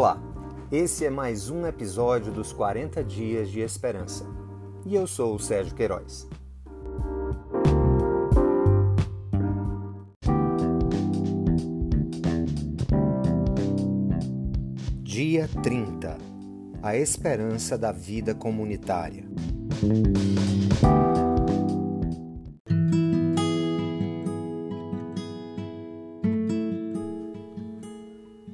Olá, 0.00 0.16
esse 0.70 1.04
é 1.04 1.10
mais 1.10 1.50
um 1.50 1.66
episódio 1.66 2.30
dos 2.30 2.52
40 2.52 3.02
Dias 3.02 3.50
de 3.50 3.58
Esperança 3.58 4.24
e 4.86 4.94
eu 4.94 5.08
sou 5.08 5.34
o 5.34 5.40
Sérgio 5.40 5.74
Queiroz. 5.74 6.28
Dia 15.02 15.48
30 15.64 16.16
A 16.80 16.96
Esperança 16.96 17.76
da 17.76 17.90
Vida 17.90 18.36
Comunitária. 18.36 19.24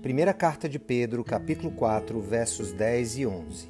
Primeira 0.04 0.34
carta 0.34 0.68
de 0.68 0.78
Pedro, 0.78 1.24
capítulo 1.24 1.70
4, 1.70 2.20
versos 2.20 2.72
10 2.72 3.16
e 3.16 3.26
11. 3.26 3.68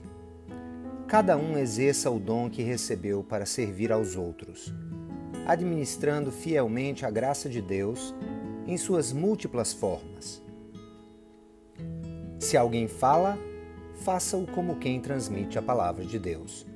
Cada 1.06 1.36
um 1.36 1.56
exerça 1.56 2.10
o 2.10 2.18
dom 2.18 2.50
que 2.50 2.60
recebeu 2.60 3.22
para 3.22 3.46
servir 3.46 3.92
aos 3.92 4.16
outros, 4.16 4.74
administrando 5.46 6.32
fielmente 6.32 7.06
a 7.06 7.10
graça 7.12 7.48
de 7.48 7.62
Deus 7.62 8.12
em 8.66 8.76
suas 8.76 9.12
múltiplas 9.12 9.72
formas. 9.72 10.42
Se 12.40 12.56
alguém 12.56 12.88
fala, 12.88 13.38
faça-o 14.02 14.44
como 14.44 14.80
quem 14.80 14.98
transmite 14.98 15.56
a 15.56 15.62
palavra 15.62 16.04
de 16.04 16.18
Deus. 16.18 16.66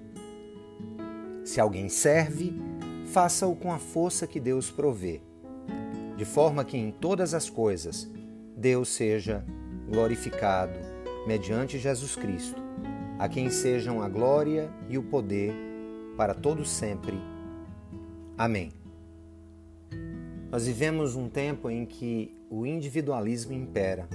Se 1.45 1.61
alguém 1.61 1.89
serve, 1.89 2.55
faça-o 3.07 3.57
com 3.57 3.73
a 3.73 3.79
força 3.81 4.25
que 4.25 4.39
Deus 4.39 4.71
provê, 4.71 5.21
de 6.17 6.25
forma 6.25 6.65
que 6.65 6.77
em 6.77 6.93
todas 6.93 7.35
as 7.35 7.51
coisas 7.51 8.09
Deus 8.59 8.89
seja 8.89 9.45
glorificado 9.89 10.81
mediante 11.29 11.79
Jesus 11.79 12.17
Cristo, 12.17 12.61
a 13.17 13.29
quem 13.29 13.51
sejam 13.51 14.03
a 14.03 14.09
glória 14.09 14.69
e 14.89 14.99
o 14.99 15.03
poder 15.05 15.55
para 16.17 16.35
todos 16.35 16.69
sempre. 16.69 17.17
Amém. 18.37 18.73
Nós 20.51 20.67
vivemos 20.67 21.15
um 21.15 21.29
tempo 21.29 21.71
em 21.71 21.87
que 21.87 22.37
o 22.51 22.67
individualismo 22.67 23.53
impera. 23.53 24.09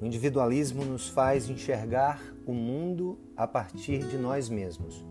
O 0.00 0.04
individualismo 0.04 0.84
nos 0.84 1.08
faz 1.08 1.48
enxergar 1.48 2.20
o 2.44 2.52
mundo 2.52 3.16
a 3.36 3.46
partir 3.46 3.98
de 4.08 4.18
nós 4.18 4.48
mesmos, 4.48 5.06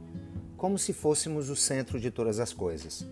como 0.58 0.78
se 0.78 0.92
fôssemos 0.92 1.50
o 1.50 1.56
centro 1.56 2.02
de 2.02 2.12
todas 2.12 2.38
as 2.38 2.52
coisas. 2.52 3.08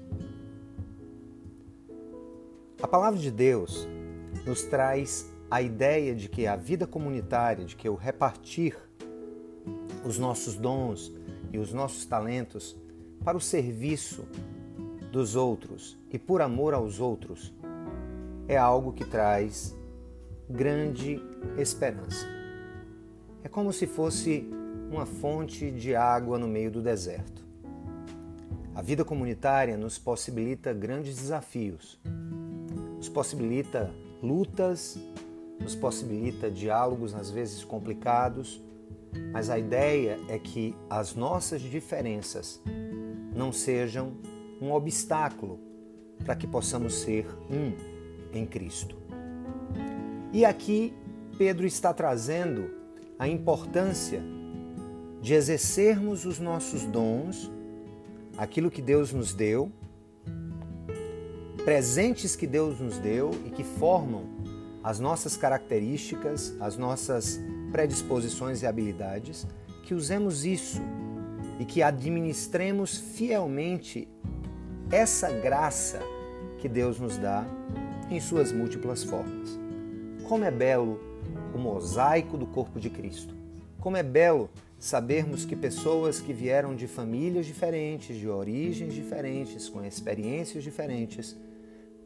A 2.82 2.88
palavra 2.88 3.18
de 3.18 3.32
Deus 3.32 3.88
nos 4.46 4.64
traz 4.64 5.30
a 5.50 5.62
ideia 5.62 6.14
de 6.16 6.30
que 6.30 6.46
a 6.46 6.56
vida 6.56 6.86
comunitária, 6.86 7.66
de 7.66 7.76
que 7.76 7.90
o 7.90 7.96
repartir 7.96 8.76
os 10.06 10.18
nossos 10.18 10.56
dons 10.56 11.12
e 11.52 11.58
os 11.58 11.74
nossos 11.74 12.06
talentos 12.06 12.76
para 13.24 13.38
o 13.38 13.42
serviço 13.42 14.28
dos 15.12 15.36
outros 15.36 15.98
e 16.12 16.20
por 16.20 16.42
amor 16.42 16.74
aos 16.74 17.00
outros 17.00 17.54
é 18.48 18.58
algo 18.58 18.94
que 18.94 19.06
traz 19.06 19.76
grande 20.50 21.22
esperança. 21.58 22.26
É 23.44 23.48
como 23.48 23.72
se 23.72 23.86
fosse 23.86 24.50
uma 24.92 25.06
fonte 25.06 25.72
de 25.72 25.96
água 25.96 26.38
no 26.38 26.48
meio 26.48 26.72
do 26.72 26.82
deserto. 26.82 27.46
A 28.74 28.82
vida 28.82 29.06
comunitária 29.06 29.78
nos 29.78 30.00
possibilita 30.00 30.74
grandes 30.74 31.16
desafios, 31.16 32.00
nos 32.98 33.10
possibilita 33.10 33.94
lutas, 34.22 34.98
nos 35.60 35.76
possibilita 35.76 36.50
diálogos 36.50 37.14
às 37.14 37.30
vezes 37.30 37.64
complicados, 37.64 38.62
mas 39.32 39.50
a 39.50 39.58
ideia 39.58 40.20
é 40.30 40.38
que 40.38 40.76
as 40.90 41.16
nossas 41.16 41.62
diferenças 41.62 42.62
não 43.36 43.52
sejam 43.52 44.14
um 44.62 44.72
obstáculo 44.72 45.60
para 46.24 46.36
que 46.36 46.48
possamos 46.48 46.96
ser 46.96 47.26
um 47.50 47.74
em 48.38 48.46
Cristo. 48.46 48.96
E 50.32 50.46
aqui 50.46 50.94
Pedro 51.38 51.66
está 51.66 51.94
trazendo 51.94 52.70
a 53.18 53.28
importância 53.28 54.22
de 55.22 55.34
exercermos 55.34 56.26
os 56.26 56.40
nossos 56.40 56.86
dons, 56.86 57.52
aquilo 58.38 58.72
que 58.72 58.82
Deus 58.82 59.12
nos 59.12 59.34
deu, 59.34 59.72
presentes 61.70 62.36
que 62.36 62.48
Deus 62.48 62.80
nos 62.80 62.98
deu 62.98 63.30
e 63.46 63.52
que 63.52 63.64
formam 63.64 64.24
as 64.84 65.00
nossas 65.00 65.38
características, 65.38 66.56
as 66.60 66.76
nossas 66.78 67.40
predisposições 67.72 68.64
e 68.64 68.66
habilidades, 68.66 69.46
que 69.84 69.94
usemos 69.94 70.44
isso 70.44 70.82
e 71.60 71.66
que 71.66 71.84
administremos 71.84 72.98
fielmente 72.98 74.08
essa 74.92 75.30
graça 75.30 76.00
que 76.58 76.68
Deus 76.68 77.00
nos 77.00 77.20
dá 77.20 77.46
em 78.10 78.20
suas 78.20 78.52
múltiplas 78.52 79.04
formas. 79.04 79.60
Como 80.28 80.44
é 80.44 80.50
belo 80.50 81.00
o 81.54 81.60
mosaico 81.60 82.36
do 82.36 82.48
corpo 82.48 82.80
de 82.80 82.90
Cristo. 82.90 83.36
Como 83.80 83.96
é 83.96 84.02
belo 84.02 84.50
sabermos 84.80 85.46
que 85.46 85.56
pessoas 85.56 86.20
que 86.20 86.34
vieram 86.34 86.76
de 86.76 86.88
famílias 86.88 87.46
diferentes, 87.46 88.18
de 88.18 88.28
origens 88.28 88.92
diferentes, 88.92 89.70
com 89.70 89.86
experiências 89.86 90.64
diferentes, 90.64 91.38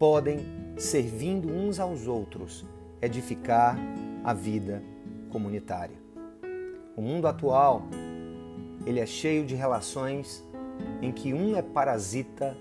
podem, 0.04 0.46
servindo 0.76 1.50
uns 1.50 1.80
aos 1.80 2.08
outros, 2.08 2.66
edificar 3.02 3.78
a 4.22 4.34
vida 4.34 4.84
comunitária. 5.30 5.96
O 6.94 7.02
mundo 7.02 7.26
atual, 7.26 7.84
ele 8.86 9.00
é 9.00 9.06
cheio 9.06 9.46
de 9.46 9.56
relações 9.56 10.44
em 11.02 11.10
que 11.10 11.34
um 11.34 11.56
é 11.56 11.62
parasita 11.62 12.54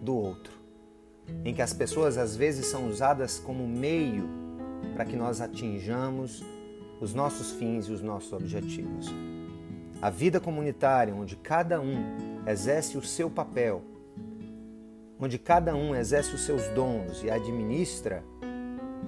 do 0.00 0.14
outro, 0.14 0.52
em 1.44 1.52
que 1.52 1.60
as 1.60 1.72
pessoas 1.72 2.16
às 2.16 2.36
vezes 2.36 2.66
são 2.66 2.86
usadas 2.88 3.40
como 3.40 3.66
meio 3.66 4.28
para 4.94 5.04
que 5.04 5.16
nós 5.16 5.40
atinjamos 5.40 6.44
os 7.00 7.12
nossos 7.12 7.50
fins 7.50 7.86
e 7.86 7.92
os 7.92 8.02
nossos 8.02 8.32
objetivos. 8.32 9.12
A 10.00 10.10
vida 10.10 10.38
comunitária, 10.38 11.12
onde 11.12 11.34
cada 11.34 11.80
um 11.80 11.96
exerce 12.46 12.96
o 12.96 13.02
seu 13.02 13.28
papel 13.28 13.82
onde 15.18 15.38
cada 15.38 15.74
um 15.74 15.94
exerce 15.94 16.34
os 16.34 16.42
seus 16.42 16.66
dons 16.68 17.22
e 17.22 17.30
administra 17.30 18.24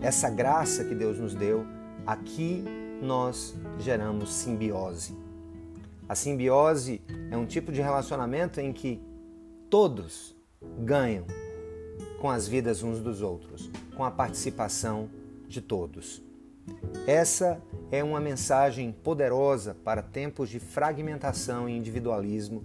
essa 0.00 0.28
graça 0.28 0.84
que 0.84 0.94
Deus 0.94 1.19
nos 1.19 1.34
deu, 1.34 1.67
aqui 2.06 2.65
nós 3.00 3.55
geramos 3.78 4.33
simbiose. 4.33 5.17
A 6.09 6.15
simbiose 6.15 7.03
é 7.31 7.37
um 7.37 7.47
tipo 7.47 7.72
de 7.72 7.81
relacionamento 7.81 8.61
em 8.61 8.72
que 8.72 9.03
todos 9.69 10.37
ganham 10.78 11.27
com 12.21 12.31
as 12.31 12.47
vidas 12.47 12.83
uns 12.83 13.00
dos 13.00 13.23
outros, 13.23 13.71
com 13.97 14.05
a 14.05 14.11
participação 14.11 15.11
de 15.49 15.61
todos. 15.61 16.23
Essa 17.06 17.61
é 17.91 18.03
uma 18.03 18.21
mensagem 18.21 18.93
poderosa 18.93 19.77
para 19.84 20.03
tempos 20.03 20.49
de 20.49 20.59
fragmentação 20.59 21.69
e 21.69 21.77
individualismo 21.77 22.65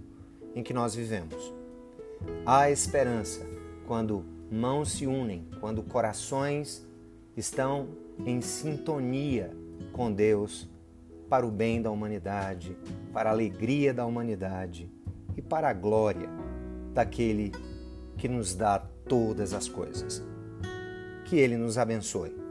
em 0.54 0.62
que 0.62 0.74
nós 0.74 0.94
vivemos. 0.94 1.61
Há 2.44 2.70
esperança 2.70 3.46
quando 3.86 4.24
mãos 4.50 4.92
se 4.92 5.06
unem, 5.06 5.48
quando 5.60 5.82
corações 5.82 6.86
estão 7.36 7.88
em 8.26 8.40
sintonia 8.40 9.56
com 9.92 10.12
Deus 10.12 10.68
para 11.28 11.46
o 11.46 11.50
bem 11.50 11.80
da 11.80 11.90
humanidade, 11.90 12.76
para 13.12 13.30
a 13.30 13.32
alegria 13.32 13.94
da 13.94 14.04
humanidade 14.04 14.90
e 15.36 15.40
para 15.40 15.68
a 15.68 15.72
glória 15.72 16.28
daquele 16.92 17.52
que 18.18 18.28
nos 18.28 18.54
dá 18.54 18.78
todas 18.78 19.54
as 19.54 19.68
coisas. 19.68 20.22
Que 21.24 21.36
Ele 21.36 21.56
nos 21.56 21.78
abençoe. 21.78 22.41